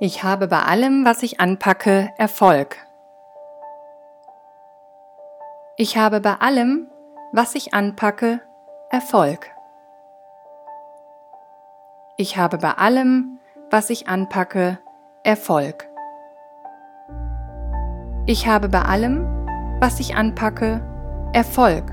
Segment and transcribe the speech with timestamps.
[0.00, 2.76] Ich habe bei allem, was ich anpacke, Erfolg.
[5.76, 6.90] Ich habe bei allem,
[7.32, 8.40] was ich anpacke,
[8.90, 9.50] Erfolg.
[12.16, 13.38] Ich habe bei allem,
[13.70, 14.78] was ich anpacke,
[15.22, 15.88] Erfolg.
[18.26, 19.24] Ich habe bei allem,
[19.80, 20.80] was ich anpacke,
[21.32, 21.92] Erfolg.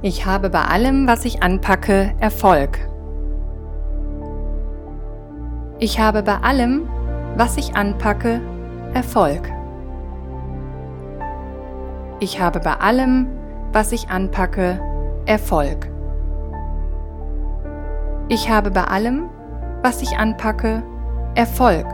[0.00, 2.78] Ich habe bei allem, was ich anpacke, Erfolg.
[5.78, 6.88] Ich habe bei allem,
[7.36, 8.40] was ich anpacke,
[8.94, 9.52] Erfolg.
[12.18, 13.26] Ich habe bei allem,
[13.72, 14.80] was ich anpacke,
[15.26, 15.90] Erfolg.
[18.28, 19.28] Ich habe bei allem,
[19.82, 20.82] was ich anpacke,
[21.34, 21.86] Erfolg.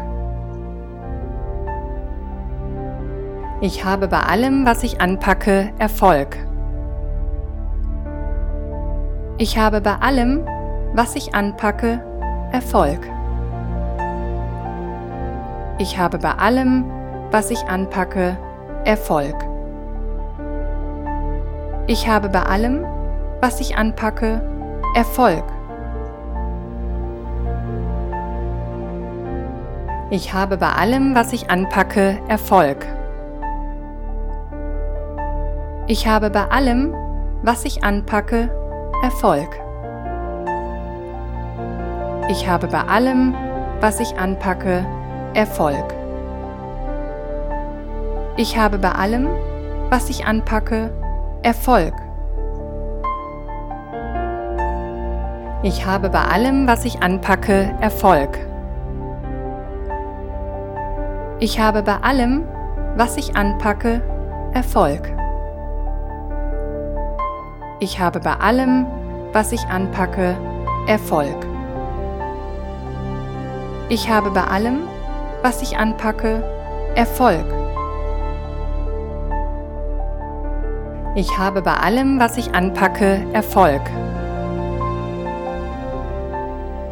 [3.61, 6.37] Ich habe bei allem, was ich anpacke, Erfolg.
[9.39, 10.47] Ich habe bei allem,
[10.95, 12.01] was ich anpacke,
[12.53, 13.01] Erfolg.
[15.79, 16.85] Ich habe bei allem,
[17.31, 18.37] was ich anpacke,
[18.85, 19.35] Erfolg.
[21.87, 22.85] Ich habe bei allem,
[23.41, 24.43] was ich anpacke,
[24.95, 25.45] Erfolg.
[30.11, 32.87] Ich habe bei allem, was ich anpacke, Erfolg.
[35.87, 36.95] Ich habe bei allem,
[37.43, 38.51] was ich anpacke,
[39.03, 39.59] Erfolg.
[42.29, 43.35] Ich habe bei allem,
[43.81, 45.02] was ich anpacke, Erfolg.
[48.37, 49.29] Ich habe bei allem,
[49.89, 50.91] was ich anpacke,
[51.43, 51.95] Erfolg.
[55.63, 58.39] Ich habe bei allem, was ich anpacke, Erfolg.
[61.39, 62.45] Ich habe bei allem,
[62.97, 64.03] was ich anpacke,
[64.53, 65.11] Erfolg.
[67.81, 68.87] Ich habe bei allem,
[69.33, 70.37] was ich anpacke,
[70.87, 71.47] Erfolg.
[73.89, 74.89] Ich habe bei allem,
[75.43, 76.43] was ich anpacke,
[76.95, 77.45] Erfolg.
[81.15, 83.83] Ich habe bei allem, was ich anpacke, Erfolg.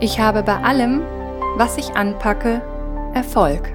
[0.01, 1.03] Ich habe bei allem,
[1.57, 2.61] was ich anpacke,
[3.15, 3.73] Erfolg.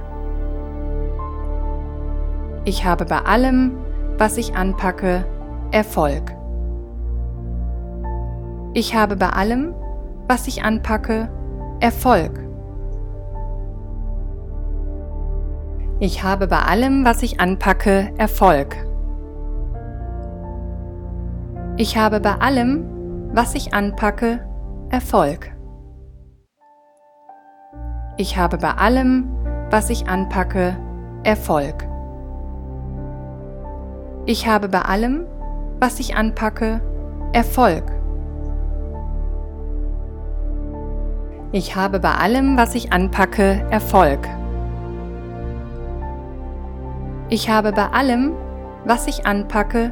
[2.65, 3.77] Ich habe bei allem,
[4.17, 5.25] was ich anpacke,
[5.71, 6.35] Erfolg.
[8.73, 9.73] Ich habe bei allem,
[10.27, 11.29] was ich anpacke,
[11.79, 12.44] Erfolg.
[16.05, 18.75] Ich habe bei allem, was ich anpacke, Erfolg.
[21.77, 24.39] Ich habe bei allem, was ich anpacke,
[24.91, 25.51] Erfolg.
[28.17, 29.35] Ich habe bei allem,
[29.71, 30.77] was ich anpacke,
[31.23, 31.87] Erfolg.
[34.27, 35.25] Ich habe bei allem,
[35.79, 36.81] was ich anpacke,
[37.33, 37.91] Erfolg.
[41.51, 44.29] Ich habe bei allem, was ich anpacke, Erfolg.
[47.35, 48.31] Ich habe bei allem,
[48.85, 49.91] was ich anpacke,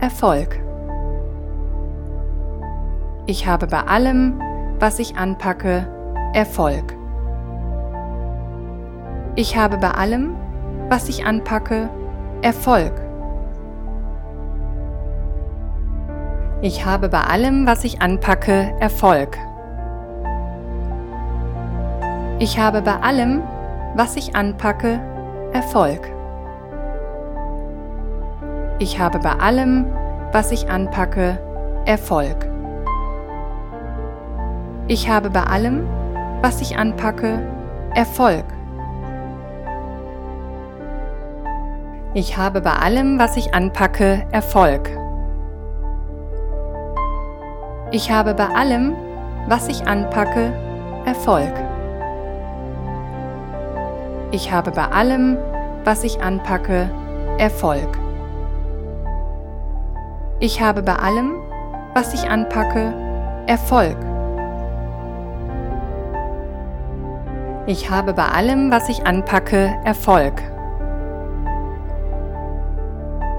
[0.00, 0.60] Erfolg.
[3.24, 4.38] Ich habe bei allem,
[4.78, 5.88] was ich anpacke,
[6.34, 6.94] Erfolg.
[9.36, 10.36] Ich habe bei allem,
[10.90, 11.88] was ich anpacke,
[12.42, 12.92] Erfolg.
[16.60, 19.38] Ich habe bei allem, was ich anpacke, Erfolg.
[22.38, 23.40] Ich habe bei allem,
[23.96, 25.00] was ich anpacke,
[25.54, 26.12] Erfolg.
[28.82, 29.86] Ich habe bei allem,
[30.32, 31.38] was ich anpacke,
[31.84, 32.50] Erfolg.
[34.88, 35.86] Ich habe bei allem,
[36.40, 37.46] was ich anpacke,
[37.94, 38.44] Erfolg.
[42.12, 44.90] Ich habe bei allem, was ich anpacke, Erfolg.
[47.92, 48.96] Ich habe bei allem,
[49.46, 50.52] was ich anpacke,
[51.04, 51.54] Erfolg.
[54.32, 55.38] Ich habe bei allem,
[55.84, 56.90] was ich anpacke,
[57.38, 58.01] Erfolg.
[60.44, 61.34] Ich habe bei allem,
[61.94, 62.92] was ich anpacke,
[63.46, 63.96] Erfolg.
[67.66, 70.42] Ich habe bei allem, was ich anpacke, Erfolg.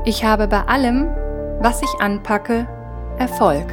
[0.06, 1.10] Ich habe bei allem,
[1.60, 2.66] was ich anpacke,
[3.18, 3.68] Erfolg.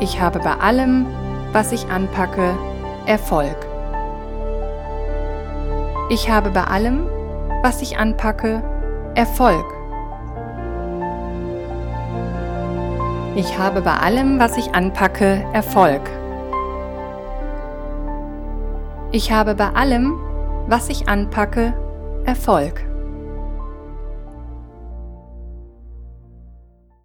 [0.00, 1.06] Ich habe bei allem,
[1.52, 2.58] was ich anpacke,
[3.06, 3.64] Erfolg.
[6.10, 7.06] Ich habe bei allem,
[7.62, 8.60] was ich anpacke,
[9.14, 9.78] Erfolg.
[13.38, 16.02] Ich habe bei allem, was ich anpacke, Erfolg.
[19.12, 20.18] Ich habe bei allem,
[20.66, 21.72] was ich anpacke,
[22.24, 22.87] Erfolg.